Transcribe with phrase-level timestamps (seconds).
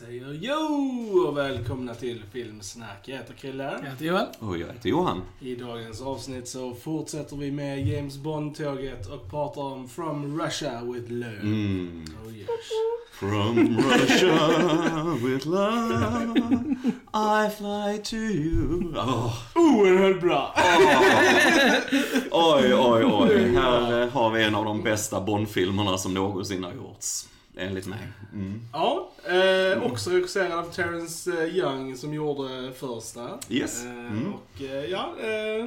[0.00, 2.98] Säger jo och välkomna till Filmsnack.
[3.04, 3.78] Jag heter Krille.
[3.82, 4.26] Jag heter Johan.
[4.38, 5.22] Och jag heter Johan.
[5.40, 11.12] I dagens avsnitt så fortsätter vi med James Bond-tåget och pratar om From Russia with
[11.12, 11.40] Love.
[11.42, 12.04] Mm.
[12.26, 12.48] Oh yes.
[13.12, 14.38] From Russia
[15.24, 16.34] with love
[17.14, 18.94] I fly to you.
[18.96, 19.32] Oh.
[19.54, 20.54] Oerhört bra!
[22.30, 23.48] Oj, oj, oj.
[23.54, 27.26] Här har vi en av de bästa Bond-filmerna som någonsin har gjorts.
[27.56, 27.98] Enligt mig.
[28.32, 28.60] Mm.
[28.72, 33.28] Ja, eh, också regisserad av Terrence eh, Young som gjorde första.
[33.48, 33.84] Yes.
[33.84, 34.32] Eh, Mm.
[34.34, 35.66] Och eh, ja, eh,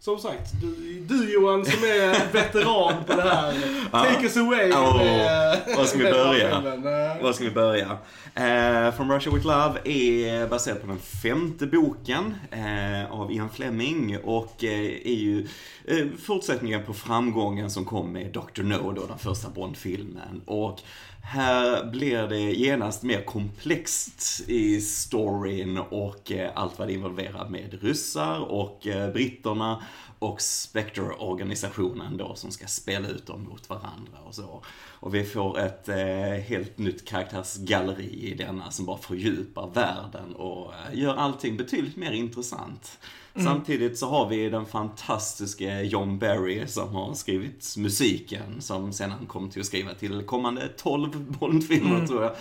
[0.00, 3.54] som sagt, du, du Johan som är veteran på det här.
[3.90, 6.50] Take us away Ja, med, var ska vi börja?
[6.50, 7.98] Eh, Var ska vi börja?
[8.34, 14.18] Eh, From Russia With Love är baserad på den femte boken eh, av Ian Fleming
[14.24, 15.46] och eh, är ju
[15.84, 18.62] eh, fortsättningen på framgången som kom med Dr.
[18.62, 20.42] No, då, den första Bond-filmen.
[20.46, 20.80] Och
[21.22, 27.78] här blir det genast mer komplext i storyn och eh, allt vad det involverar med
[27.82, 29.82] ryssar och eh, britterna
[30.18, 34.62] och Spectre-organisationen då som ska spela ut dem mot varandra och så.
[35.00, 40.72] Och vi får ett eh, helt nytt karaktärsgalleri i denna som bara fördjupar världen och
[40.74, 42.98] eh, gör allting betydligt mer intressant.
[43.34, 49.50] Samtidigt så har vi den fantastiska John Barry som har skrivit musiken som sedan kom
[49.50, 52.32] till att skriva till kommande 12 Bondfilmer tror jag.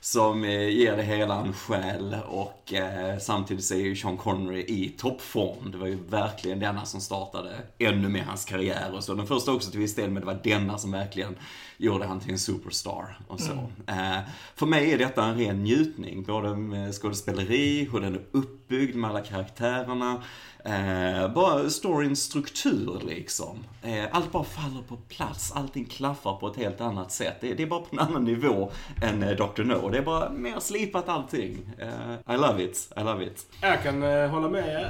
[0.00, 4.60] Som eh, ger det hela en själ och eh, samtidigt så är ju Sean Connery
[4.60, 5.70] i toppform.
[5.70, 9.14] Det var ju verkligen denna som startade ännu mer hans karriär och så.
[9.14, 11.36] Den första också till viss del, men det var denna som verkligen
[11.76, 13.52] gjorde han till en superstar och så.
[13.86, 14.18] Eh,
[14.54, 19.10] för mig är detta en ren njutning, både med skådespeleri, hur den är uppbyggd med
[19.10, 20.22] alla karaktärerna.
[20.68, 23.64] Eh, bara storyns struktur liksom.
[23.82, 27.36] Eh, allt bara faller på plats, allting klaffar på ett helt annat sätt.
[27.40, 28.70] Det, det är bara på en annan nivå
[29.02, 29.62] än eh, Dr.
[29.64, 29.88] No.
[29.88, 31.58] Det är bara mer slipat allting.
[31.78, 33.46] Eh, I love it, I love it.
[33.62, 34.82] Jag kan eh, hålla med.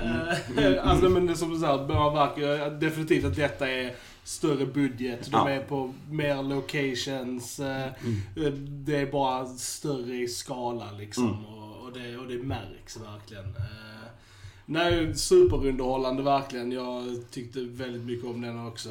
[0.57, 4.67] Eh, alltså, men det är som du säger, man märker definitivt att detta är större
[4.67, 5.21] budget.
[5.31, 5.51] De Ja.
[5.51, 7.61] är på mer locations.
[7.61, 7.87] Eh,
[8.65, 11.45] Det är bara större i skala liksom.
[11.47, 13.45] Och, och, det, och det märks verkligen.
[14.71, 16.73] Nej, superunderhållande verkligen.
[16.73, 18.89] Jag tyckte väldigt mycket om den också.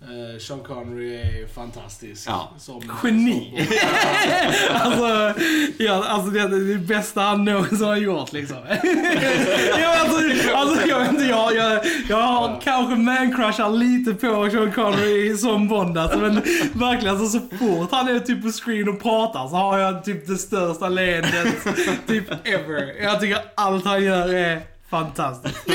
[0.00, 2.28] Eh, Sean Connery är fantastisk.
[2.28, 2.50] Ja.
[2.58, 3.66] Som, Geni.
[3.66, 5.42] Som, alltså,
[5.78, 8.56] ja, alltså det är det bästa han någonsin har gjort liksom.
[9.78, 14.72] ja, alltså, alltså, jag vet inte, jag, jag, jag har kanske mancrushar lite på Sean
[14.72, 16.34] Connery som Bond alltså, men
[16.74, 20.26] verkligen alltså, så fort han är typ på screen och pratar så har jag typ
[20.26, 21.54] det största leendet
[22.06, 23.02] typ ever.
[23.02, 25.68] Jag tycker allt han gör är fantastiskt.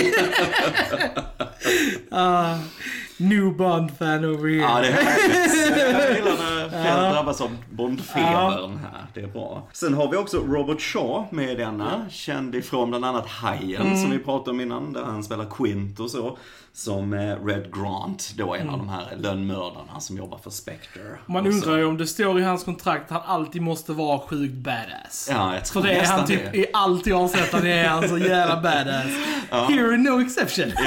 [2.12, 2.58] uh,
[3.30, 4.62] new Bond-fan over here.
[4.62, 5.78] Ja, det är härligt.
[5.78, 7.14] Jag gillar när fler Ja.
[7.14, 9.06] drabbas av Bondfebern här.
[9.14, 9.68] Det är bra.
[9.74, 12.06] Sen har vi också Robert Shaw med denna.
[12.10, 13.98] Känd ifrån bland annat Hajen Mm.
[14.02, 14.94] som vi pratade om innan.
[14.94, 16.38] Där han spelar Quint och så.
[16.74, 21.02] Som eh, Red Grant, då en av de här lönnmördarna som jobbar för Spectre.
[21.26, 24.54] Man undrar ju om det står i hans kontrakt att han alltid måste vara sjukt
[24.54, 25.28] badass.
[25.32, 26.58] Ja, jag tror För det är han typ det.
[26.58, 29.06] i allt jag har sett, han är han så jävla badass.
[29.70, 30.72] Here no exception.
[30.76, 30.84] Ja,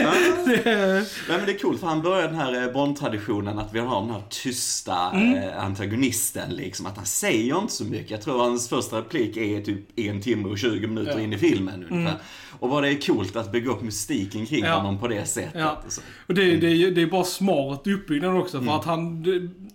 [0.00, 0.10] ja.
[0.46, 3.78] Det- Nej men det är coolt för han började den här eh, Bond-traditionen att vi
[3.78, 6.86] har den här tysta eh, antagonisten liksom.
[6.86, 8.10] Att han säger inte så mycket.
[8.10, 11.20] Jag tror hans första replik är typ en timme och 20 minuter Ja.
[11.20, 12.18] in i filmen ungefär.
[12.60, 14.74] Och vad det är coolt att bygga upp mystiken kring Ja.
[14.76, 15.52] honom på det sättet.
[15.60, 15.82] Ja.
[15.86, 16.00] och så.
[16.26, 19.24] Och det, det, är- det är bara smart uppbyggnad också för att han,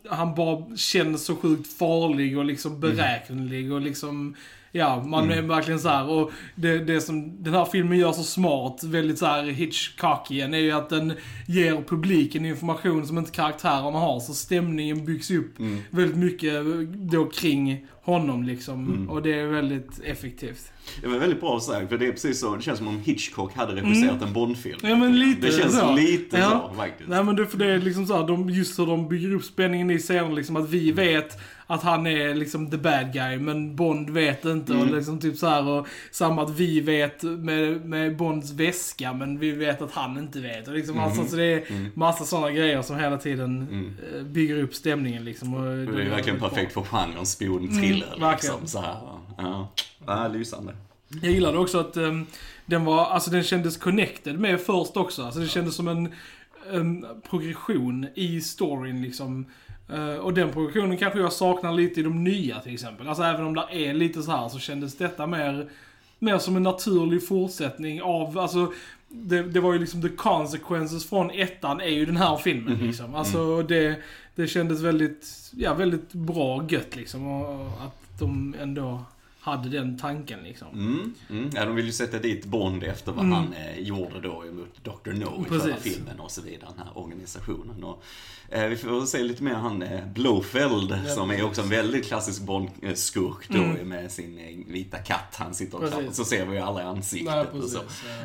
[0.09, 4.35] han bara känns så sjukt farlig och liksom beräknelig och liksom
[4.75, 8.23] Ja, man är verkligen så här och det, det som den här filmen gör så
[8.23, 11.13] smart, väldigt så här Hitchcockian, är ju att den
[11.47, 14.19] ger publiken information som inte karaktärerna har.
[14.19, 15.55] Så stämningen byggs upp
[15.89, 16.53] väldigt mycket
[16.93, 19.09] då kring honom liksom.
[19.09, 20.71] Och det är väldigt effektivt.
[21.01, 22.55] Det var väldigt bra sagt för det är precis så.
[22.55, 24.79] Det känns som om Hitchcock hade regisserat en Bondfilm.
[24.83, 25.95] Ja men lite Det känns så.
[25.95, 26.69] lite Ja.
[26.69, 27.09] så faktiskt.
[27.09, 29.43] Nej men det, för det är liksom så här, de, just hur de bygger upp
[29.43, 31.37] spänningen i serien liksom att vi vet
[31.73, 35.47] att han är liksom the bad guy men Bond vet inte och liksom typ så
[35.47, 40.17] här och samma att vi vet med, med Bonds väska men vi vet att han
[40.17, 43.67] inte vet och liksom alltså så det är massa sådana grejer som hela tiden
[44.13, 45.53] eh, bygger upp stämningen liksom.
[45.53, 45.61] Och
[45.95, 48.67] Det är verkligen perfekt för genren spionthriller Mm, liksom.
[48.67, 48.95] Så här.
[49.37, 49.69] Ja.
[50.07, 50.73] Ja, lysande.
[51.21, 52.25] Jag gillade också att ehm,
[52.65, 55.23] den var, alltså den kändes connected med först också.
[55.23, 56.13] Alltså det kändes som en,
[56.71, 59.45] en progression i storyn liksom.
[59.89, 63.07] Eh, och den progressionen kanske jag saknar lite i de nya till exempel.
[63.07, 65.69] Alltså även om det är lite så här så kändes detta mer,
[66.19, 68.73] mer som en naturlig fortsättning av, alltså
[69.09, 73.15] det, det var ju liksom the consequences från ettan är ju den här filmen liksom.
[73.15, 73.99] Alltså det,
[74.35, 77.27] det kändes väldigt, ja väldigt bra och gött liksom.
[77.27, 79.03] Och, och att de ändå
[79.43, 80.67] hade den tanken liksom.
[80.73, 81.49] Mm, mm.
[81.55, 83.33] Ja, de vill ju sätta dit Bond efter vad Mm.
[83.37, 85.11] han eh, gjorde då mot Dr.
[85.11, 85.63] No i Precis.
[85.63, 87.83] förra filmen och så vidare, den här organisationen.
[87.83, 88.03] Och,
[88.49, 92.05] eh, vi får se lite mer han eh, Blofeld, Ja, som är också en väldigt
[92.07, 93.89] klassisk Bond-skurk då Mm.
[93.89, 95.35] med sin eh, vita katt.
[95.35, 97.73] Han sitter och klappar, så ser vi ju aldrig Nej, ansiktet och precis.
[97.73, 97.79] så.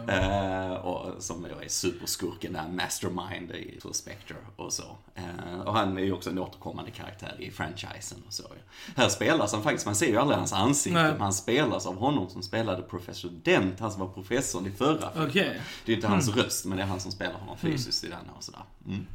[0.06, 0.12] Ja.
[0.12, 4.84] Eh, och som då är superskurken där, Mastermind i Spectre och så.
[5.14, 8.42] Eh, och han är ju också en återkommande karaktär i franchisen och så.
[8.96, 11.07] Här spelas han faktiskt, man ser ju aldrig hans ansikte, Nej.
[11.12, 15.10] Men han spelas av honom som spelade Professor Dent, han som var professorn i förra
[15.12, 15.28] filmen.
[15.28, 15.60] Okej.
[15.84, 18.18] Det är inte hans röst, men det är han som spelar honom fysiskt i den
[18.36, 18.62] och sådär.
[18.86, 19.06] Mm.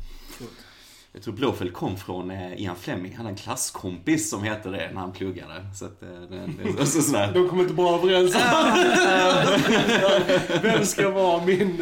[1.15, 4.91] Jag tror Blåfeld kom från eh, Ian Fleming, han hade en klasskompis som hette det
[4.93, 5.65] när han pluggade.
[5.75, 7.31] Så att, eh, det, det, så, sådär.
[7.33, 8.35] De kommer inte bra överens.
[10.61, 11.81] Vem ska vara min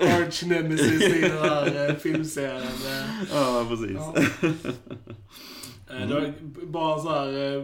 [0.00, 2.62] arch nemesis i den här filmserien?
[2.62, 3.90] Eh, Ja, precis.
[3.96, 4.14] Ja.
[5.90, 6.32] Eh, Det var
[6.66, 7.62] bara så här eh,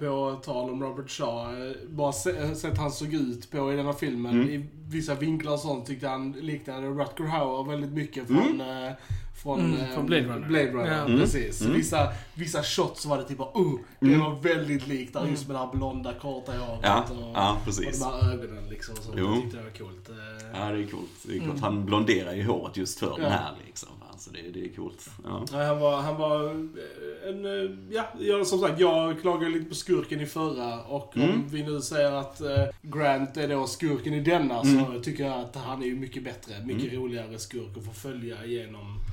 [0.00, 3.92] på tal om Robert Shaw, bara se- sett han såg ut på i den här
[3.92, 4.32] filmen.
[4.32, 4.48] Mm.
[4.50, 8.92] I vissa vinklar och sånt tyckte han liknade Rutger Hauer väldigt mycket från, eh,
[9.42, 10.48] från, Mm, eh, från Blade Runner.
[10.48, 11.04] Blade Runner, Ja.
[11.04, 11.20] Mm.
[11.20, 11.60] precis.
[11.60, 11.76] Mm.
[11.76, 14.20] Vissa, vissa shots var det typ bara, uh, det Mm.
[14.20, 17.64] var väldigt likt där just med det här blonda korta håret Ja, och, ja, och
[17.64, 18.00] precis.
[18.00, 18.96] de här ögonen liksom.
[18.96, 19.24] Så Jo.
[19.26, 20.08] Jag tyckte det var coolt.
[20.08, 20.14] Eh,
[20.60, 21.10] Ja, det är coolt.
[21.22, 21.50] Det är coolt.
[21.50, 21.62] Mm.
[21.62, 23.16] Han blonderar ju håret just för Ja.
[23.16, 23.88] den här liksom.
[24.10, 25.10] Alltså det, det är coolt.
[25.24, 25.44] Ja.
[25.66, 30.20] Han var, han var eh, en, ja, jag, som sagt, jag klagade lite på skurken
[30.20, 31.48] i förra och om Mm.
[31.48, 32.40] vi nu säger att
[32.82, 34.84] Grant är då skurken i denna Mm.
[34.94, 38.44] så tycker jag att han är ju mycket bättre, mycket roligare skurk att få följa
[38.46, 39.09] genom, eh,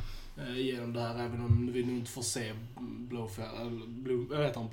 [0.56, 2.51] genom det här även om vi nu inte får se
[3.10, 4.69] Blowfell, eller Blue, vad heter han?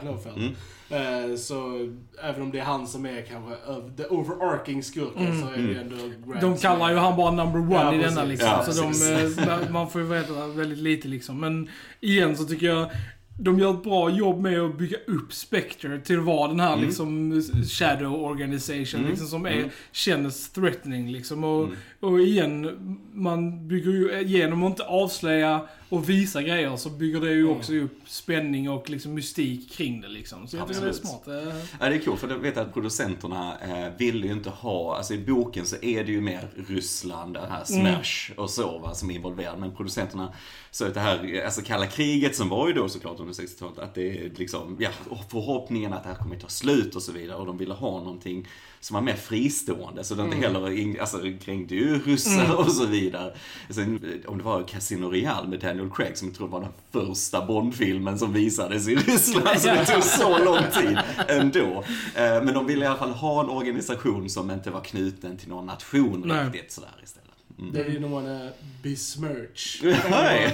[0.00, 0.30] Ja.
[0.36, 1.30] Mm.
[1.30, 1.88] Eh, så
[2.22, 3.54] även om det är han som är kanske
[3.96, 5.40] the overarching skurken Mm.
[5.40, 5.96] så är det ju ändå
[6.26, 8.14] Grant De kallar ju han bara number one Ja, i precis.
[8.16, 8.48] denna liksom.
[8.48, 11.40] Ja, så de, eh, man får ju veta väldigt lite liksom.
[11.40, 11.68] Men
[12.00, 12.90] igen så tycker jag
[13.38, 16.72] de gör ett bra jobb med att bygga upp Spectre till att vara den här
[16.72, 16.84] Mm.
[16.86, 17.42] liksom
[17.78, 19.10] shadow organization Mm.
[19.10, 19.68] liksom, som är, Mm.
[19.92, 21.44] känns threatening liksom.
[21.44, 21.76] Och, Mm.
[22.00, 22.70] och igen,
[23.12, 27.56] man bygger ju, genom att inte avslöja och visa grejer så bygger det ju Mm.
[27.56, 30.48] också upp spänning och liksom mystik kring det liksom.
[30.48, 31.28] Så jag tycker det är smart.
[31.28, 31.34] Eh,
[31.80, 35.14] Ja, det är coolt för jag vet att producenterna eh, ville ju inte ha, alltså
[35.14, 39.10] i boken så är det ju mer Ryssland, den här Smash och så va, som
[39.10, 39.58] är involverad.
[39.58, 40.32] Men producenterna
[40.70, 43.94] så att det här, alltså kalla kriget som var ju då såklart under 60-talet, att
[43.94, 44.90] det är liksom, ja,
[45.30, 47.36] förhoppningen att det här kommer ta slut och så vidare.
[47.36, 48.48] Och de ville ha någonting
[48.86, 50.04] som var mer fristående.
[50.04, 53.32] Så det inte heller, alltså det kränkte ju ryssar och så vidare.
[53.70, 57.46] Sen, om det var Casino Royale med Daniel Craig som jag tror var den första
[57.46, 59.60] Bondfilmen som visades i Ryssland.
[59.60, 60.98] Så det tog så lång tid
[61.28, 61.84] ändå.
[62.14, 65.48] Eh, Men de ville i alla fall ha en organisation som inte var knuten till
[65.48, 66.44] någon nation Nej.
[66.46, 67.25] riktigt sådär istället.
[67.58, 67.72] Mm.
[67.72, 68.50] They didn't wanna
[68.82, 69.80] besmirch.
[70.10, 70.46] Nej.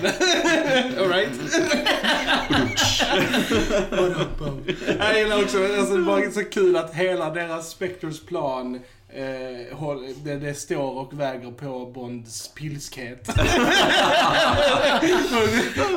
[0.98, 1.30] Alright?
[4.98, 8.80] Jag gillar också, alltså, det var så kul att hela deras Spectres plan
[9.14, 13.28] eh, håll, det, det står och väger på Bonds pilskhet.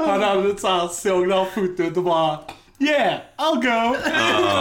[0.07, 2.40] Han hade så här, såg det här fotot och bara
[2.80, 3.96] Yeah, I'll go!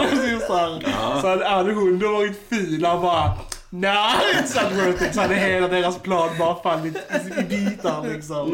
[0.09, 0.81] Precis så, här.
[1.21, 3.31] så hade- hade hon då varit fin, han bara
[3.69, 5.15] Nej, worth it.
[5.15, 6.97] Så hade hela deras plan bara fallit
[7.39, 8.51] i bitar liksom.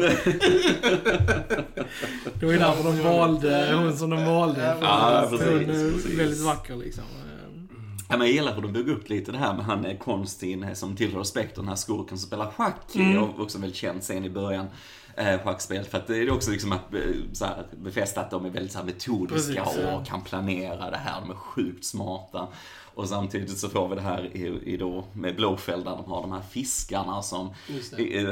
[2.34, 4.76] Det var ju därför de valde hon som de valde.
[4.80, 6.18] Ja, precis, hon är precis.
[6.18, 7.04] väldigt vacker liksom.
[8.08, 10.76] Ja, men jag gillar hur de bygger upp lite det här med han är Konstin
[10.76, 12.94] som tillhör Spectre, den här skurken som spelar schack.
[12.94, 13.22] Mm.
[13.22, 14.66] Och också väldigt känd scen i början.
[15.16, 15.84] Eh, schackspel.
[15.84, 17.00] För att det är också liksom att eh,
[17.32, 19.96] så här, befästa att de är väldigt så här, metodiska Precis, ja.
[19.96, 21.20] och kan planera det här.
[21.20, 22.48] De är sjukt smarta.
[22.94, 26.22] Och samtidigt så får vi det här i, i då med Blowfell där de har
[26.22, 27.48] de här fiskarna som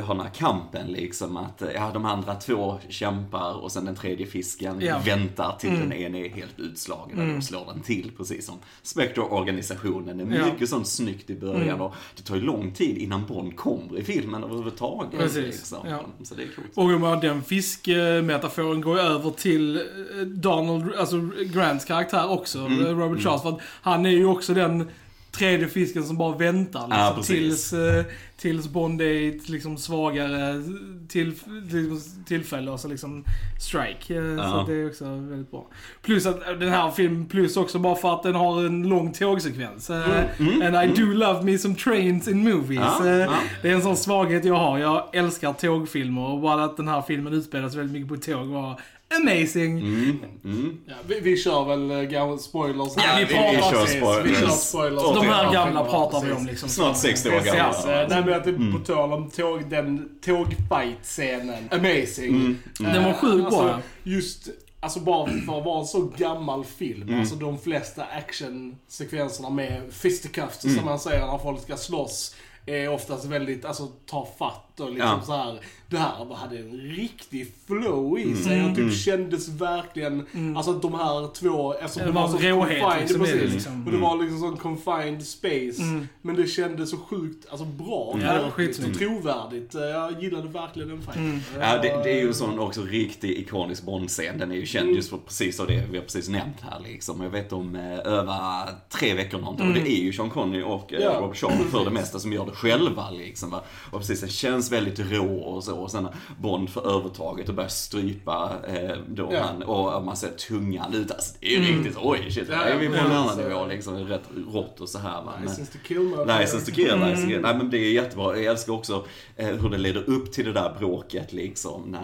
[0.05, 4.27] har den här kampen liksom att ja, de andra två kämpar och sen den tredje
[4.27, 4.99] fisken Ja.
[5.05, 5.81] väntar till Mm.
[5.89, 10.21] den ene är helt utslagen och då slår den till precis som Spectre-organisationen.
[10.33, 10.45] Är Ja.
[10.53, 11.81] mycket sånt snyggt i början Mm.
[11.81, 15.21] och det tar ju lång tid innan Bond kommer i filmen överhuvudtaget.
[15.21, 15.79] Precis, Liksom.
[15.89, 16.01] ja.
[16.23, 16.95] Så det är coolt.
[17.15, 19.83] Och den fiskmetaforen går ju över till eh,
[20.27, 23.43] Donald, alltså Grants karaktär också, Mm, Robert Charles.
[23.43, 24.89] För att han är ju också den
[25.33, 28.05] tredje fisken som bara väntar liksom, Ja, tills, eh,
[28.37, 30.63] tills Bond är ett liksom svagare
[31.09, 31.35] till,
[31.71, 33.25] till, tillfälle och så liksom
[33.61, 34.15] strike.
[34.17, 34.65] Eh, Så Ja.
[34.69, 35.67] det är också väldigt bra.
[36.03, 39.91] Plus att den här filmen, plus också bara för att den har en lång tågsekvens.
[39.91, 42.81] Eh, Mm, And I do love me some trains in movies.
[42.81, 43.35] Ja.
[43.63, 44.79] Det är en sån svaghet jag har.
[44.79, 48.81] Jag älskar tågfilmer och bara att den här filmen utspelas väldigt mycket på tåg var
[49.17, 49.79] amazing.
[49.79, 50.81] Mm, mm.
[50.87, 52.93] Ja, vi, vi kör väl äh, gamla spoilers.
[52.97, 54.27] Ja, vi vi pratar- kör spoilers.
[54.31, 55.03] Vi kör spoilers.
[55.15, 56.69] De här gamla pratar vi om liksom.
[56.69, 57.75] Snart 60 år gammal.
[57.75, 61.69] eh, Nej men att det, på tal om tåg, den tågfight-scenen.
[61.71, 62.31] Amazing.
[62.31, 62.93] Mm, mm.
[62.93, 63.61] Den var sjukt bra.
[63.63, 64.49] Alltså, just
[64.83, 67.03] Alltså bara för att vara en så gammal film.
[67.09, 67.21] Mm.
[67.21, 70.77] Alltså de flesta actionsekvenserna med fisticuffs Mm.
[70.77, 72.35] som man säger när folk ska slåss.
[72.67, 75.23] Är oftast väldigt, alltså tar fatt och liksom Ja.
[75.27, 75.61] så här.
[75.91, 78.95] Det här hade en riktig flow i sig och typ Mm.
[78.95, 83.23] kändes verkligen, alltså att de här två, eftersom Det var en så råhet confined, liksom
[83.25, 83.55] i det, precis.
[83.55, 83.87] liksom.
[83.87, 85.83] Och det var liksom sån confined space.
[85.83, 86.09] Mm.
[86.23, 88.17] Men det kändes så sjukt, alltså bra.
[88.23, 89.75] Ja, det var verkligt och trovärdigt.
[89.75, 91.25] Eh, Jag gillade verkligen den fighten.
[91.25, 91.41] Mm.
[91.61, 94.39] Ja, det, det är ju en sån också riktig ikonisk Bond-scen.
[94.39, 97.23] Den är ju känd just för precis av det vi har precis nämnt här liksom.
[97.23, 99.69] Jag vet om eh, över tre veckor någonting.
[99.69, 102.33] Och det är ju Sean Connery och eh, Ja, Robert Shaw för det mesta som
[102.33, 103.51] gör det själva liksom.
[103.51, 103.63] Va?
[103.91, 105.80] Och precis, det känns väldigt rå och så.
[105.83, 106.09] Och sen
[106.41, 109.43] Bond får övertaget och börjar strypa eh, då Ja.
[109.43, 111.11] han, och man ser tungan ut.
[111.11, 113.97] Alltså, det är ju riktigt, oj shit, Ja, är vi på en annan nivå liksom.
[113.97, 114.23] Rätt
[114.53, 115.33] rått och så här va.
[115.43, 116.11] License to kill.
[116.27, 117.43] License to kill, Mm.
[117.43, 118.37] Nej men det är jättebra.
[118.37, 119.05] Jag älskar också
[119.37, 121.83] eh, hur det leder upp till det där bråket liksom.
[121.83, 122.01] När,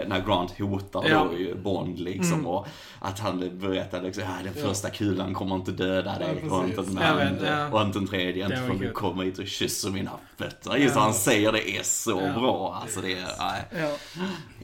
[0.00, 1.12] eh, när Grant hotar Mm.
[1.12, 1.28] Ja.
[1.54, 2.32] då Bond liksom.
[2.32, 2.46] Mm.
[2.46, 2.66] Och
[2.98, 6.44] att han berättar liksom, ja den första kulan kommer inte döda dig.
[6.50, 7.68] Och inte den andra.
[7.72, 8.44] Och inte den tredje.
[8.44, 10.76] Inte förrän du kommer hit och kysser mina fötter.
[10.76, 11.00] Just Ja.
[11.00, 12.78] han säger det är så bra.
[12.82, 13.62] Alltså det är, nej.
[13.82, 13.90] Ja.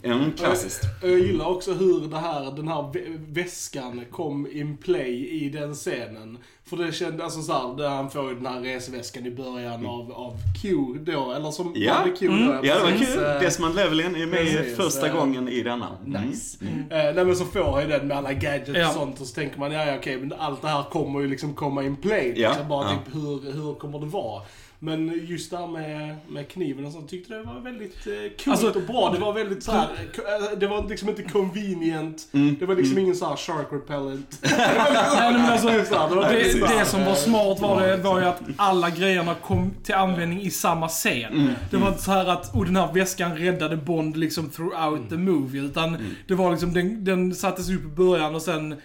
[0.02, 0.82] Mm, klassiskt.
[1.02, 5.48] Jag, jag gillar också hur det här, den här vä- väskan kom in play i
[5.48, 6.38] den scenen.
[6.64, 10.12] För det kändes, alltså såhär, där han får ju den här resväskan i början av,
[10.12, 11.94] av Q då, eller som Ja.
[11.98, 12.46] var det Q Mm.
[12.46, 13.24] då, Ja, det var kul.
[13.24, 15.88] eh, Desmond Llewellyn är med precis, första eh, gången i denna.
[16.06, 16.22] Mm.
[16.22, 16.58] Nice.
[16.90, 18.88] Eh, nej men så får han ju den med alla gadgets Ja.
[18.88, 21.28] och sånt och så tänker man, ja ja okej, men allt det här kommer ju
[21.28, 22.32] liksom komma in play.
[22.36, 22.90] Ja, Liksom, bara ja.
[23.04, 24.42] typ hur, hur kommer det vara?
[24.78, 28.48] Men just det här med, med kniven och sånt tyckte det var väldigt eh, coolt
[28.48, 29.10] Alltså, och bra.
[29.12, 32.28] Det var väldigt så här, eh, det var liksom inte convenient.
[32.32, 32.56] Mm.
[32.60, 34.38] Det var liksom ingen så här shark repellent.
[34.42, 38.90] Nej, men alltså, det var som var eh, smart var, det, var ju att alla
[38.90, 41.54] grejerna kom till användning i samma scen.
[41.70, 45.16] Det var inte så här att, och den här väskan räddade Bond liksom throughout the
[45.16, 45.62] movie.
[45.62, 48.76] Utan det var liksom, den, den sattes upp i början och sen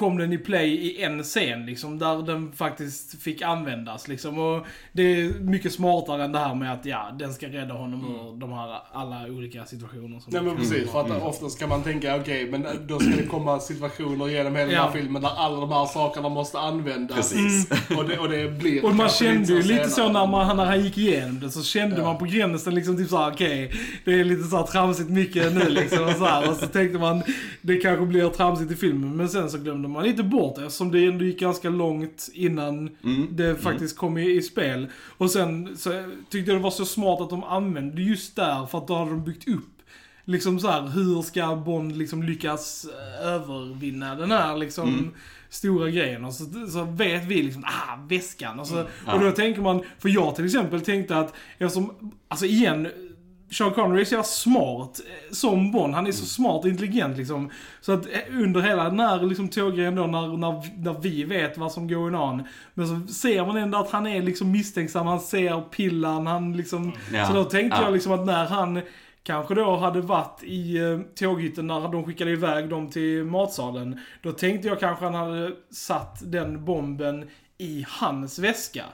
[0.00, 4.38] kom den i play i en scen liksom, där den faktiskt fick användas liksom.
[4.38, 8.04] Och det är mycket smartare än det här med att, ja, den ska rädda honom
[8.04, 11.82] ur de här alla olika situationer som Nej men precis, för att oftast kan man
[11.82, 14.82] tänka okej, men då ska det komma situationer genom hela den Ja.
[14.82, 17.16] här filmen där alla de här sakerna måste användas.
[17.16, 17.70] Precis.
[17.98, 20.84] Och, det, och det blir Och man kände ju lite så när, man, när han
[20.84, 22.02] gick igenom det, så kände Ja.
[22.04, 23.72] man på gränsen liksom typ såhär, okej,
[24.04, 27.22] det är lite såhär tramsigt mycket nu liksom och så, här, och så tänkte man,
[27.62, 30.90] det kanske blir tramsigt i filmen, men sen så glömde man lite bort det eftersom
[30.92, 33.26] det ändå gick ganska långt innan Mm.
[33.30, 34.88] det faktiskt kom i, i spel.
[35.18, 35.90] Och sen så
[36.30, 39.10] tyckte jag det var så smart att de använde just där, för att då hade
[39.10, 39.64] de byggt upp
[40.24, 42.86] Liksom så här, hur ska Bond liksom lyckas
[43.20, 45.10] eh, övervinna den här liksom Mm.
[45.48, 46.24] stora grejen?
[46.24, 48.60] Och så, så vet vi liksom, ah, väskan.
[48.60, 49.14] Och, så, Ja.
[49.14, 52.88] och då tänker man, för jag till exempel tänkte att, eftersom, alltså igen,
[53.50, 55.94] Sean Connery är så jävla smart eh, som Bond.
[55.94, 57.50] Han är så smart och intelligent liksom.
[57.80, 61.58] Så att eh, under hela den här liksom, tåggrejen då, när, när, när vi vet
[61.58, 62.42] vad som går on.
[62.74, 66.92] Men så ser man ändå att han är liksom misstänksam, han ser pillan, han liksom.
[67.12, 67.26] Ja.
[67.26, 67.84] Så då tänkte Ja.
[67.84, 68.80] jag liksom att när han
[69.22, 74.00] kanske då hade varit i eh, tåghytten när de skickade iväg dem till matsalen.
[74.22, 78.84] Då tänkte jag kanske han hade satt den bomben i hans väska.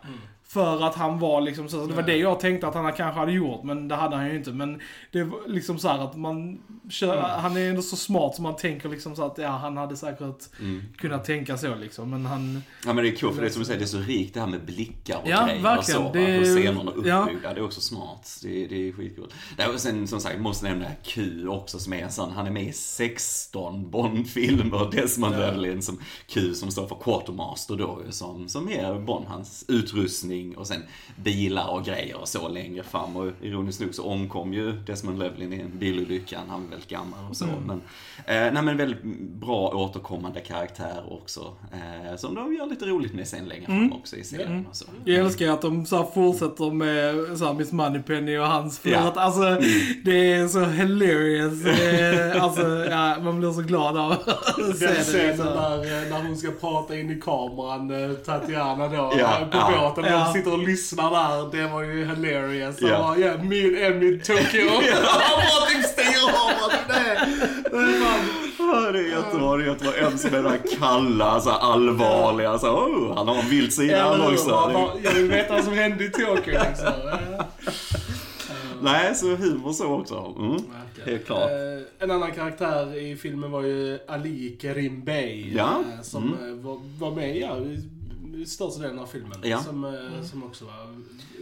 [0.49, 3.33] För att han var liksom så, det var det jag tänkte att han kanske hade
[3.33, 4.51] gjort, men det hade han ju inte.
[4.51, 4.81] Men
[5.13, 6.59] det var liksom så här att man
[6.91, 9.97] kör, han är ändå så smart så man tänker liksom så att ja, han hade
[9.97, 10.83] säkert Mm.
[10.97, 12.11] kunnat tänka så liksom.
[12.11, 13.87] Men han, Ja men det är kul för det är som du säger, det är
[13.87, 16.01] så rikt det här med blickar och Ja, grejer verkligen.
[16.03, 16.13] och så.
[16.13, 17.23] Det är- Och scenerna ja.
[17.23, 18.39] uppbyggda, det är också smart.
[18.43, 19.27] Det, det är skitkul.
[19.75, 22.63] Och sen som sagt, måste nämna Q också som är en sån, han är med
[22.69, 24.91] i 16 Bond-filmer.
[24.93, 25.39] Desmond Ja.
[25.39, 30.67] Llewellyn som Q som står för Quartermaster då som, som är Bond, hans utrustning och
[30.67, 30.83] sen
[31.17, 33.17] bilar och grejer och så längre fram.
[33.17, 37.19] Och ironiskt nog så omkom ju Desmond Llewellyn i en bilolycka, han var väldigt gammal
[37.31, 37.45] och så.
[37.45, 37.59] Mm.
[37.67, 37.77] Men,
[38.17, 41.55] eh, nej men väldigt bra återkommande karaktär också.
[41.73, 43.93] Eh, som de gör lite roligt med sen längre fram Mm.
[43.93, 44.85] också i serien och så.
[45.05, 49.13] Jag älskar att de så här fortsätter med så här Miss Moneypenny och hans flört.
[49.17, 49.21] Ja.
[49.23, 49.41] Alltså,
[50.05, 51.63] det är så hilarious.
[51.63, 54.95] Det är, alltså, ja, man blir så glad av att se det.
[54.95, 55.47] scenen Liksom.
[55.47, 59.73] där eh, när hon ska prata in i kameran, eh, Tatiana då, Ja, på ja.
[59.95, 60.05] båten.
[60.15, 60.33] och Ja.
[60.33, 61.59] De sitter och lyssnar där.
[61.59, 62.77] Det var ju hilarious.
[62.81, 64.71] Ja, bara, ja me and Emmy in Tokyo.
[64.71, 68.93] Han bara typ stänger av det är.
[68.93, 69.95] Det är jättebra, det är jättebra.
[69.97, 73.49] En som är den här kalla, så här allvarliga, så här, oh, han har en
[73.49, 74.51] vild sida han också.
[74.51, 76.93] Bara, Jag vill veta vad som hände i Tokyo liksom.
[78.83, 80.35] Nej, så humor så också.
[80.39, 80.57] Mm.
[81.07, 81.51] Helt klart.
[81.51, 85.55] Eh, en annan karaktär i filmen var ju Ali Kerim Bey.
[85.57, 85.63] Ja.
[85.97, 86.49] eh, som Mm.
[86.59, 87.57] eh, var, var med ja,
[88.45, 89.39] största delen av filmen.
[89.43, 89.59] Ja.
[89.63, 90.87] Som, eh, som också var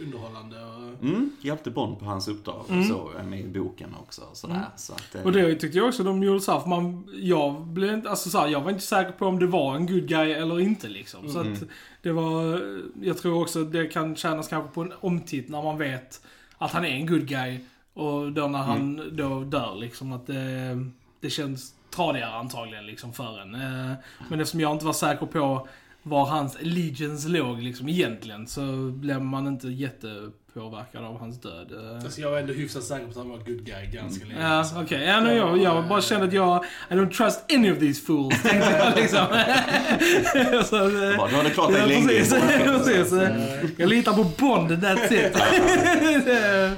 [0.01, 0.55] underhållande.
[0.65, 4.21] Och, Mm, hjälpte Bond på hans uppdrag och så, eh, med i boken också.
[4.31, 4.65] Och, sådär.
[4.75, 7.93] Så att, eh, Och det tyckte jag också de gjorde såhär, för man, jag blev
[7.93, 10.59] inte, alltså såhär, jag var inte säker på om det var en good guy eller
[10.59, 11.29] inte liksom.
[11.29, 11.53] Så Mm.
[11.53, 11.63] att
[12.01, 12.61] det var,
[13.01, 16.21] jag tror också det kan kännas kanske på en omtitt när man vet
[16.57, 17.59] att han är en good guy.
[17.93, 19.15] Och då när han Mm.
[19.15, 20.77] då dör liksom, att det,
[21.19, 23.55] det känns tradigare antagligen liksom för en.
[23.55, 23.93] Eh,
[24.29, 25.67] Men eftersom jag inte var säker på
[26.07, 31.71] var hans legions låg liksom egentligen så blev man inte jätte jättepåverkad av hans död.
[31.71, 34.41] Eh, Alltså jag var ändå hyfsat säker på att han var good guy ganska länge.
[34.41, 35.03] Ja, okej.
[35.03, 36.65] Ja, nej, jag, jag bara kände att jag...
[36.89, 39.25] I don't trust any of these fools, tänkte jag liksom.
[40.65, 40.75] så,
[41.09, 42.07] eh, Bara, du hade klart dig ja, länge.
[42.07, 42.33] precis,
[42.65, 43.11] precis.
[43.11, 43.41] Mm.
[43.77, 45.37] Jag litar på Bond, that's it.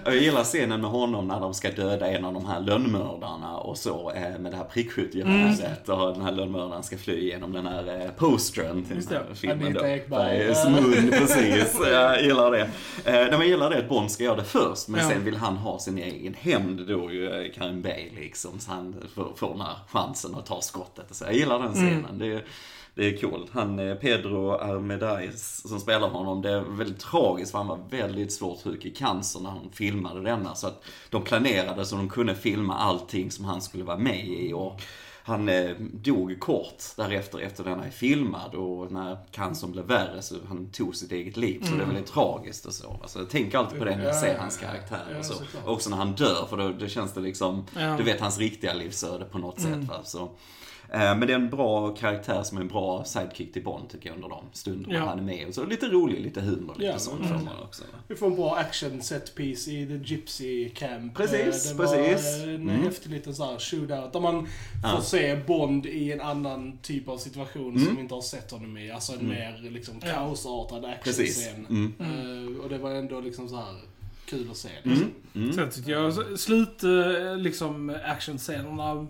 [0.06, 3.78] Jag gillar scenen med honom när de ska döda en av de här lönnmördarna och
[3.78, 8.12] så eh, med det här prickskyttegeväret och den här lönnmördaren ska fly genom den här
[8.18, 9.66] postern till den här filmen.
[9.68, 9.90] Anita.
[9.90, 10.54] Ekberg.
[10.72, 11.78] Mun, precis.
[11.92, 12.70] Jag gillar det.
[13.06, 15.10] Nej, men jag gillar det att Bond ska göra det först men Ja.
[15.10, 18.96] sen vill han ha sin egen hämnd då ju eh, Karin Bay liksom så han
[19.16, 21.06] får, får den här chansen att ta skottet.
[21.16, 22.20] Så jag gillar den scenen.
[22.20, 22.44] Det,
[22.96, 23.50] det är coolt.
[23.52, 28.34] Han, eh, Pedro Armedais som spelar honom, det är väldigt tragiskt för han var väldigt
[28.34, 30.56] svårt sjuk i cancer när han filmade denna.
[30.56, 34.54] Så att de planerade så de kunde filma allting som han skulle vara med i.
[34.54, 34.82] Och
[35.28, 40.36] han eh, dog kort därefter, efter den är filmad och när cancern blev värre så
[40.48, 41.62] han tog sitt eget liv.
[41.66, 43.00] Så det är väldigt tragiskt och så.
[43.02, 45.34] Alltså, jag tänker alltid på det när jag ser hans karaktär Ja, och så.
[45.34, 45.68] såklart.
[45.68, 47.96] Också när han dör, för då, då känns det liksom, Ja.
[47.98, 49.84] du vet hans riktiga livsöde på något sätt.
[49.90, 49.96] Va?
[50.04, 50.30] Så,
[50.92, 54.16] men det är en bra karaktär som är en bra sidekick till Bond tycker jag
[54.16, 55.06] under de stunderna Ja.
[55.06, 55.48] han är med.
[55.48, 57.48] Och så lite rolig, lite humor, lite Ja, sånt mm.
[57.64, 57.84] också.
[58.08, 61.16] Vi får en bra action set piece i The Gypsy Camp.
[61.16, 62.44] Precis, Eh, det var precis.
[62.44, 62.68] en Mm.
[62.84, 64.14] häftig liten så här shootout.
[64.14, 64.50] Där man får
[64.84, 65.02] Ja.
[65.02, 67.96] se Bond i en annan typ av situation som Mm.
[67.96, 68.92] vi inte har sett honom i.
[68.92, 71.48] Alltså en mer liksom kaosartad Precis.
[71.48, 71.66] actionscen.
[71.70, 71.94] Mm.
[72.56, 73.76] Eh, och det var ändå liksom så här
[74.26, 74.70] kul att se.
[74.84, 74.98] Mm.
[75.36, 75.54] Mm.
[75.54, 79.08] Sen tyckte jag slut, eh, liksom, actionscenerna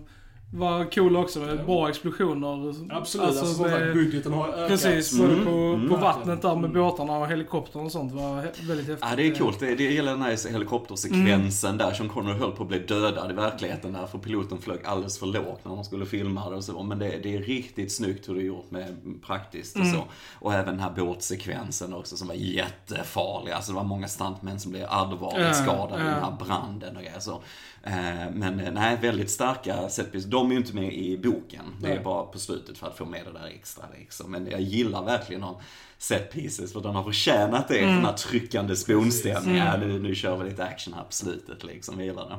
[0.52, 1.62] var coola också med Ja.
[1.62, 2.74] bra explosioner.
[2.96, 4.68] Absolut, alltså, som sagt, med- budgeten har ökat.
[4.68, 5.88] Precis, Mm, på, mm.
[5.88, 6.72] på vattnet där med Mm.
[6.72, 8.98] båtarna och helikoptern och sånt var väldigt häftigt.
[9.10, 9.60] Ja, det är coolt.
[9.60, 13.34] Det, det gäller den här helikoptersekvensen där Sean Connery höll på att bli dödad i
[13.34, 16.82] verkligheten där för piloten flög alldeles för lågt när de skulle filma det och så.
[16.82, 20.04] Men det, det är riktigt snyggt hur det är gjort med praktiskt och så.
[20.40, 23.52] Och även den här båtsekvensen också som var jättefarlig.
[23.52, 27.20] Alltså det var många stuntmän som blev allvarligt skadade i den här branden och grejer
[27.20, 27.40] så.
[27.82, 30.24] Eh, Men eh, nej, väldigt starka setpiece.
[30.24, 31.64] De är ju inte med i boken.
[31.80, 34.30] Det är bara på slutet för att få med det där extra liksom.
[34.30, 35.56] Men jag gillar verkligen de
[36.00, 37.80] set pieces för den har förtjänat det.
[37.80, 39.66] Den här tryckande sponstämningen.
[39.66, 41.94] Ja, nu, nu kör vi lite action här på slutet liksom.
[41.98, 42.34] Jag gillar det.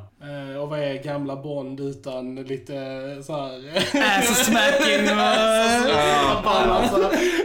[0.52, 2.72] Eh, och vad är gamla Bond utan lite
[3.26, 3.76] så här...
[4.18, 5.16] Ass smacking och...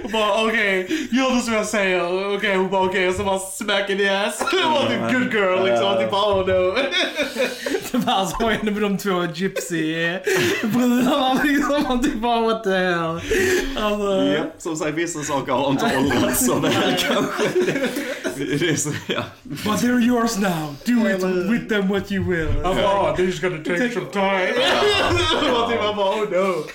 [0.03, 2.35] Och bara okej, gör du som jag säger.
[2.35, 4.41] Okej, hon bara okej, och så bara smack in the ass.
[4.41, 5.87] Var typ good girl liksom.
[5.87, 6.75] Och typ bara oh no.
[7.91, 11.83] Det var så hände med de två gypsy-brudarna liksom.
[11.83, 13.21] Man typ bara what the hell.
[13.77, 17.43] Alltså, Ja, som sagt, vissa saker har inte åldrats så väl kanske.
[18.35, 19.23] Det, det är så, ja.
[19.43, 20.75] But they're yours now.
[20.85, 22.47] Do it with them what you will.
[22.63, 24.53] Han bara oh, this is gonna take some time.
[25.69, 26.65] Typ man bara oh no.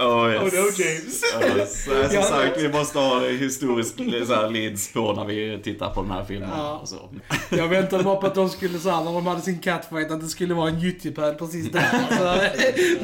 [0.00, 0.42] Oh, yes.
[0.42, 1.22] Oh no James.
[1.32, 3.94] Ja, så, som sagt, vi måste ha historisk
[4.26, 6.48] så leads på när vi tittar på den här filmen.
[6.56, 6.78] Ja.
[6.78, 7.10] Och så.
[7.48, 10.28] Jag väntade bara på att de skulle såhär, när de hade sin catfight, att det
[10.28, 11.88] skulle vara en gyttjepöl precis där.
[11.92, 12.40] Alltså,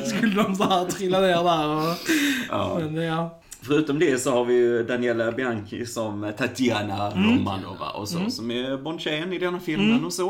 [0.16, 1.96] skulle de såhär trilla ner där och...
[2.50, 2.78] Ja.
[2.78, 3.40] Men ja.
[3.66, 7.38] Förutom det så har vi ju Daniela Bianchi som Tatiana Mm.
[7.38, 10.28] Romanova och så, som är Bondtjejen i denna filmen och så.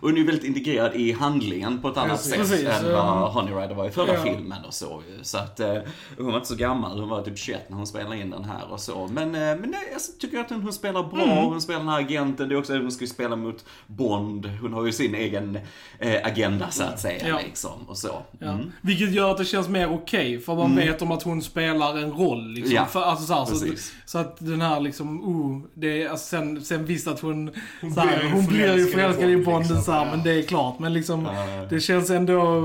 [0.00, 2.30] Och hon är väldigt integrerad i handlingen på ett annat Precis.
[2.32, 3.14] sätt Precis, än ja.
[3.20, 4.22] vad Honey Rider var i förra Ja.
[4.22, 5.02] filmen och så.
[5.22, 5.74] Så att eh,
[6.16, 8.70] hon var inte så gammal, hon var typ 21 när hon spelade in den här
[8.72, 9.08] och så.
[9.12, 11.36] Men, eh, men nej, jag tycker att hon, hon spelar bra, Mm.
[11.44, 14.46] hon spelar den här agenten, det är också hon ska ju spela mot Bond.
[14.60, 15.58] Hon har ju sin egen
[15.98, 17.38] eh, agenda så att säga Ja.
[17.44, 18.22] liksom och så.
[18.40, 18.72] Mm.
[18.80, 22.12] Vilket gör att det känns mer okej, för man vet om att hon spelar en
[22.12, 22.48] roll.
[22.52, 22.74] Liksom.
[22.76, 23.94] Ja, för, alltså, så, här, så, precis.
[24.06, 27.94] så att den här liksom, oh, det är, alltså, sen, sen visst att hon, Hon
[27.94, 29.82] så här, blir ju hon blir ju förälskad i Bond, Bonden liksom.
[29.82, 30.10] så här, Ja.
[30.16, 30.78] men det är klart.
[30.78, 31.66] Men liksom, Ja.
[31.70, 32.62] det känns ändå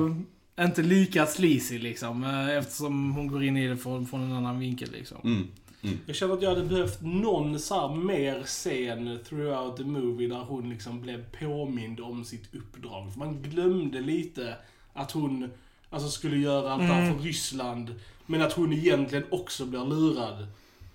[0.60, 2.24] inte lika sleazy liksom.
[2.24, 5.17] eh, Eftersom hon går in i det från, från en annan vinkel liksom.
[5.24, 5.47] Mm.
[5.84, 5.97] Mm.
[6.06, 10.39] Jag känner att jag hade behövt någon så här mer scen throughout the movie där
[10.47, 13.12] hon liksom blev påmind om sitt uppdrag.
[13.13, 14.56] För man glömde lite
[14.93, 15.50] att hon
[15.89, 17.17] alltså, skulle göra allt det här Mm.
[17.17, 17.95] för Ryssland.
[18.32, 20.48] Men att hon egentligen också blir lurad.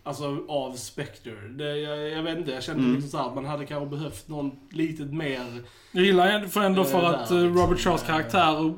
[0.03, 1.33] Alltså av Spectre.
[1.51, 2.95] Det, jag, jag vet inte, jag kände Mm.
[2.95, 5.47] liksom så här, att man hade kanske behövt någon lite mer...
[5.93, 8.75] Jag gillar ändå- för ändå för Eh, att där, eh, Robert liksom, Shaws eh, karaktär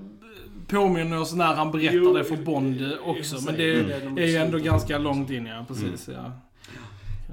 [0.69, 3.37] påminner oss när han berättar Jo, det för Bond också.
[3.47, 3.93] Men det i-
[4.23, 6.09] är ju ändå ganska långt in ja, precis.
[6.15, 6.33] Ja.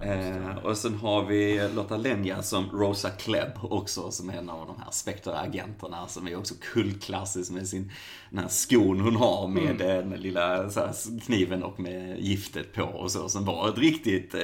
[0.02, 4.68] Eh, och sen har vi Lotta Lenja som Rosa Klebb också, som är en av
[4.68, 7.92] de här Spectre-agenterna som är också kultklassisk med sin,
[8.36, 10.10] den här skon hon har med Mm.
[10.10, 14.34] den lilla så här, kniven och med giftet på och så, som var ett riktigt
[14.34, 14.42] eh,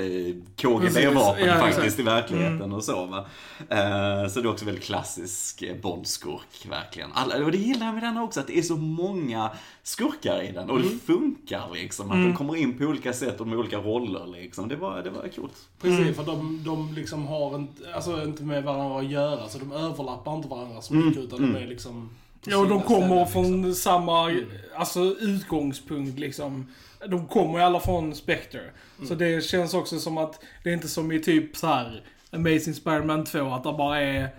[0.56, 3.26] KGB-vapen ja, faktiskt i verkligheten och så va.
[3.60, 7.10] Eh, så det är också väldigt klassisk eh, Bondskurk, verkligen.
[7.14, 9.50] Alla, och det gillar jag med den också, att det är så många
[9.84, 12.12] skurkar i den och det funkar liksom.
[12.12, 14.68] Att de kommer in på olika sätt och med olika roller liksom.
[14.68, 15.68] Det var, det var coolt.
[15.82, 19.72] Precis, för de, de liksom har inte, alltså inte med varandra att göra, så de
[19.72, 22.10] överlappar inte varandra så mycket, utan de är liksom...
[22.46, 23.76] Ja, och de kommer från liksom.
[23.76, 24.32] samma
[24.76, 26.68] alltså, utgångspunkt liksom.
[27.08, 28.62] De kommer ju alla från Spectre.
[29.08, 32.74] Så det känns också som att det är inte som i typ så här Amazing
[32.74, 34.30] Spider-Man 2, att det bara är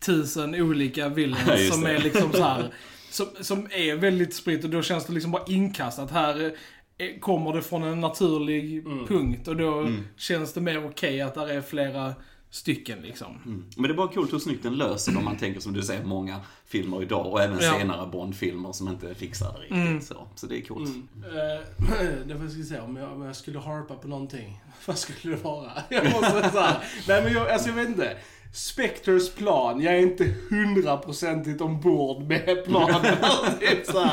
[0.00, 1.90] tusen olika villains som det.
[1.90, 2.72] är liksom så här
[3.10, 6.10] som, som är väldigt spritt och då känns det liksom bara inkastat.
[6.10, 6.52] Här
[6.98, 11.54] eh, kommer det från en naturlig punkt och då känns det mer okej att det
[11.54, 12.14] är flera
[12.50, 13.64] stycken liksom.
[13.76, 16.04] Men det är bara coolt hur snyggt den löser om man tänker som du säger
[16.04, 17.78] många filmer idag och även Ja.
[17.78, 20.28] senare Bond-filmer som inte fixar det riktigt så.
[20.34, 20.88] Så det är coolt.
[20.88, 21.86] Eh,
[22.26, 25.36] det får jag ska säga, om jag, om jag skulle harpa på någonting, vad skulle
[25.36, 25.70] det vara?
[25.88, 26.76] Jag måste säga,
[27.08, 28.16] nej men jag, alltså jag vet inte.
[28.54, 33.16] Spectres plan, jag är inte hundraprocentigt ombord med planen.
[33.84, 34.04] så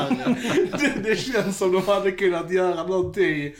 [0.78, 3.54] det, det känns som de hade kunnat göra någonting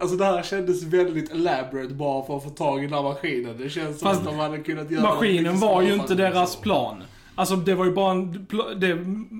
[0.00, 3.58] Alltså det här kändes väldigt elaborate bara för att få tag i den här maskinen.
[3.58, 7.02] Det känns som Fast att de hade kunnat göra Maskinen var ju inte deras plan.
[7.34, 8.94] Alltså det var ju bara en, det,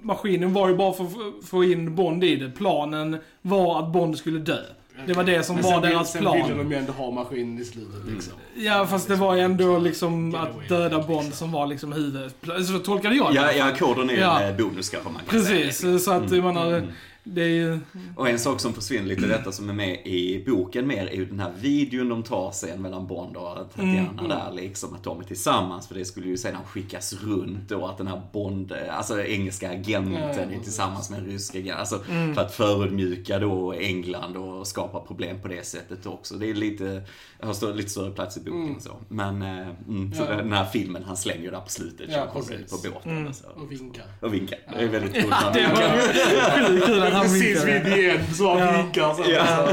[0.06, 2.50] maskinen var ju bara för att få in Bond i det.
[2.50, 4.58] Planen var att Bond skulle dö.
[5.06, 6.58] Det var det som Men var sen vill- deras Sen ville plan.
[6.58, 8.32] de ju ändå ha maskinen i slutet liksom.
[8.54, 12.34] Ja fast det var ju ändå liksom att döda Bond som var liksom huvudet.
[12.72, 14.40] Så tolkade jag det Ja, ja, koden är Ja.
[14.40, 15.66] en bonus kanske man kan säga.
[15.66, 16.82] Precis, så att jag menar,
[17.24, 17.78] det är ju...
[18.16, 21.14] Och en sak som försvinner lite i detta som är med i boken mer är
[21.14, 24.94] ju den här videon de tar sen mellan Bond och Tatiana där liksom.
[24.94, 28.22] Att de är tillsammans för det skulle ju sedan skickas runt och att den här
[28.32, 30.28] Bond, alltså engelska agenten ja,
[30.58, 31.78] är tillsammans med en rysk agent.
[31.78, 31.98] Alltså
[32.34, 36.34] för att förödmjuka då England och skapa problem på det sättet också.
[36.34, 37.02] Det är lite,
[37.40, 38.90] har stå, lite större plats i boken så.
[39.08, 40.36] Men, eh, mm, så Ja.
[40.36, 42.70] den här filmen han slänger ju där på slutet, Ja, precis.
[42.84, 43.26] på båten.
[43.26, 43.46] och Så.
[43.48, 44.04] Och vinkar.
[44.20, 44.58] Och vinkar.
[44.72, 45.34] Det är väldigt coolt.
[45.42, 48.82] Ja, det var kul han Precis vid igen så han Ja.
[48.82, 49.24] vinkar så.
[49.30, 49.68] Ja.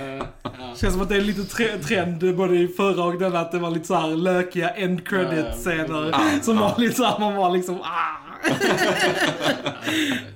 [0.00, 0.50] Eh, ja.
[0.76, 3.58] Känns som att det är lite tre- trend både i förra och denna att det
[3.58, 7.50] var lite så här lökiga end credit scener Ja, som var lite såhär, man var
[7.50, 8.16] liksom ah.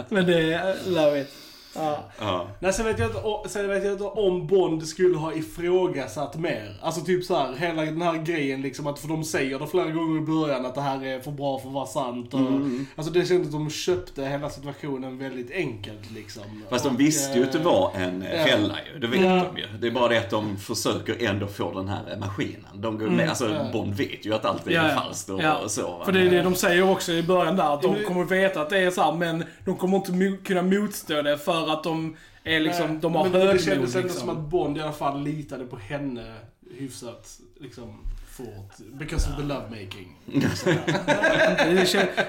[0.08, 1.28] Men det, love it.
[1.76, 1.98] Ja.
[2.20, 2.46] Ja.
[2.58, 6.76] Nej, sen vet, jag inte, sen vet jag inte om Bond skulle ha ifrågasatt mer.
[6.82, 9.90] Alltså typ så här, hela den här grejen liksom att, för de säger det flera
[9.90, 12.34] gånger i början att det här är för bra för att vara sant.
[12.34, 12.86] Och, Mm.
[12.96, 16.42] Alltså det kändes som att de köpte hela situationen väldigt enkelt liksom.
[16.70, 18.44] Fast de Och, visste ju att det eh, var en eh, ja.
[18.46, 19.46] fälla ju, det vet Ja.
[19.54, 19.66] de ju.
[19.80, 22.66] Det är bara det att de försöker ändå få den här eh, maskinen.
[22.74, 23.66] De går med, alltså Ja.
[23.72, 25.54] Bond vet ju att allt är Ja, falskt och, Ja.
[25.58, 26.02] och så.
[26.04, 28.70] För det är det de säger också i början där, att de kommer veta att
[28.70, 32.60] det är så här, men de kommer inte kunna motstå det för att de är
[32.60, 34.28] liksom, Nej, de har men Det högmod kändes ändå som liksom.
[34.30, 36.34] att Bond i alla fall litade på henne
[36.70, 37.98] hyfsat liksom
[38.30, 38.72] fort.
[38.92, 40.16] Because of the lovemaking.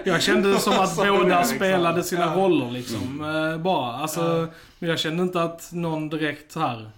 [0.04, 3.24] Jag kände det som att båda liksom- spelade sina roller liksom.
[3.54, 3.94] eh, Bara.
[3.94, 4.48] Alltså,
[4.80, 6.90] men jag kände inte att någon direkt här.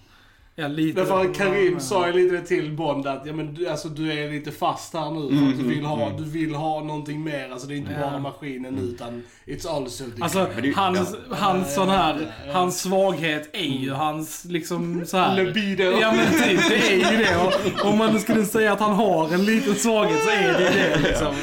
[0.60, 3.88] Jag litade Därför att Karim sa ju lite till Bond att ja, men, du, alltså,
[3.88, 5.48] du är lite fast här nu.
[5.50, 7.48] Att du, vill ha, du vill ha någonting mer.
[7.52, 8.10] Alltså det är inte Ja.
[8.10, 11.36] bara maskinen utan it's also the Alltså, hans, ja.
[11.36, 12.52] hans sån Ja, här, ja, ja.
[12.52, 15.44] hans svaghet är ju hans liksom så här.
[15.44, 15.82] libido.
[16.00, 17.36] Ja men typ, det är ju det.
[17.36, 21.08] Och, om man skulle säga att han har en liten svaghet så är det det
[21.08, 21.34] liksom.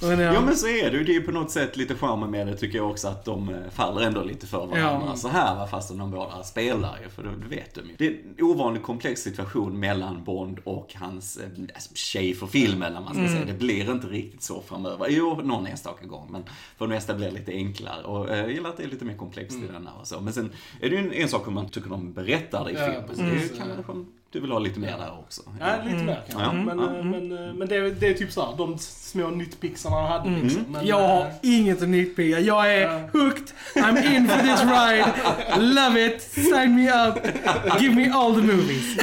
[0.00, 0.40] Ja.
[0.40, 1.04] Men så är det ju.
[1.04, 3.48] Det är ju på något sätt lite charmen med det tycker jag också att de
[3.48, 5.16] eh, faller ändå lite för varandra Ja.
[5.16, 7.94] så här va, fastän de båda spelar ju, för det vet de ju.
[7.98, 12.82] Det är en ovanligt komplex situation mellan Bond och hans eh, alltså, tjej för filmen,
[12.92, 13.44] eller man ska säga.
[13.46, 15.06] Det blir inte riktigt så framöver.
[15.10, 16.44] Jo, någon enstaka gång, men
[16.76, 18.02] för det mesta blir det lite enklare.
[18.04, 20.20] Och eh, jag gillar att det är lite mer komplext i denna och så.
[20.20, 22.74] Men sen är det ju en, en sak om man tycker de berättar det i
[22.74, 23.04] Ja, filmen.
[23.08, 23.50] precis.
[23.50, 25.42] Det kan du vill ha lite mer där också.
[25.60, 26.44] Ja, lite mer kanske.
[26.44, 26.52] Ja.
[26.52, 30.06] Men, eh, men, eh, men det, är, det är typ såhär, de små nitpixarna han
[30.06, 30.64] hade liksom.
[30.68, 32.40] Men, Jag har eh, inget att nitpicka.
[32.40, 33.46] Jag är hooked.
[33.74, 35.12] I'm in for this ride.
[35.74, 36.22] Love it.
[36.22, 37.14] Sign me up.
[37.80, 38.96] Give me all the movies.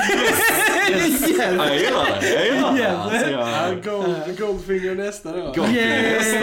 [0.90, 1.28] yes.
[1.38, 2.34] Ja, jag gillar det.
[2.34, 2.80] Jag gillar det.
[2.80, 2.94] Yes.
[2.96, 5.54] Alltså, jag, Ja, Gold, Goldfinger nästa då.
[5.58, 6.14] Yay!
[6.14, 6.40] nästa.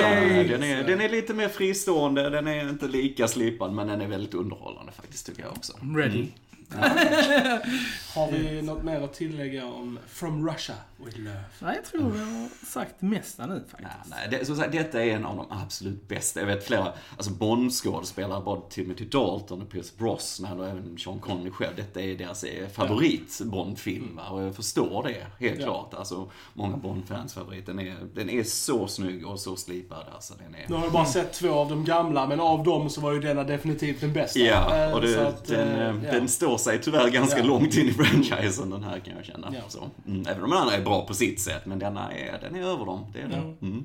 [0.56, 4.06] Den är, den är lite mer fristående, den är inte lika slipad men den är
[4.06, 5.72] väldigt underhållande faktiskt tycker jag också.
[5.96, 6.26] Ready.
[8.14, 11.40] Har vi något mer att tillägga om From Russia with Love?
[11.60, 14.10] Nej, jag tror vi har sagt mesta nu faktiskt.
[14.10, 16.40] nej, det, som sagt, detta är en av de absolut bästa.
[16.40, 21.50] Jag vet flera, alltså Bond-skådespelare, både Timothy Dalton och Pierce Brosnan och även Sean Connery
[21.50, 21.76] själv.
[21.76, 25.64] Detta är deras eh, favorit Bond-film och jag förstår det, helt Ja.
[25.66, 25.94] klart.
[25.94, 27.66] Alltså, många Bond-fans favorit.
[27.66, 30.04] Den är, den är så snygg och så slipad.
[30.14, 30.68] Alltså, den är...
[30.68, 33.20] Nu har jag bara sett två av de gamla, men av dem så var ju
[33.20, 34.38] denna definitivt den bästa.
[34.38, 36.12] Ja, Eh, och det, så att, den, eh, eh, ja.
[36.12, 37.44] den står sig tyvärr ganska Ja.
[37.44, 39.52] långt in i franchisen den här kan jag känna.
[39.54, 39.60] Ja.
[39.68, 42.54] Så, mm, även om den andra är bra på sitt sätt, men denna är, den
[42.56, 43.06] är över dem.
[43.12, 43.56] Det är den.
[43.62, 43.84] Mm.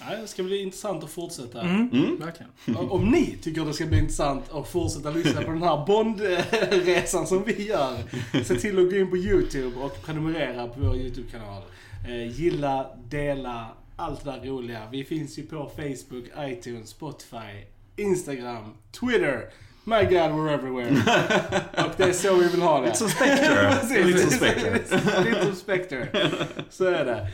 [0.00, 1.60] Ja, det ska bli intressant att fortsätta.
[1.60, 2.76] Mm, verkligen.
[2.76, 7.26] Om- Om ni tycker det ska bli intressant att fortsätta lyssna på den här Bond-resan
[7.26, 7.96] som vi gör,
[8.44, 11.62] se till att gå in på YouTube och prenumerera på vår YouTube-kanal.
[12.08, 14.80] Eh, gilla, dela, allt det där roliga.
[14.92, 17.64] Vi finns ju på Facebook, iTunes, Spotify,
[17.96, 19.44] Instagram, Twitter.
[19.84, 20.90] My God, we're everywhere.
[21.86, 22.86] och det är så vi vill ha det.
[22.86, 24.04] Lite som Spectre.
[24.04, 24.72] Lite som Spectre.
[25.24, 26.08] Lite som Spectre.
[26.70, 27.28] Så är det.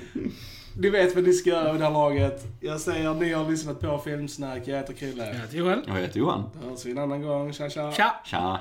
[0.78, 2.44] Ni vet vad ni ska göra vid det här laget.
[2.60, 4.62] Jag säger ni har lyssnat på Filmsnack.
[4.64, 5.26] Jag heter Krille.
[5.26, 5.82] Jag heter Joel.
[5.86, 6.50] Jag heter Johan.
[6.62, 7.52] Då hörs vi en annan gång.
[7.52, 7.92] Tja tja.
[7.92, 8.14] Tja!
[8.24, 8.58] Tja.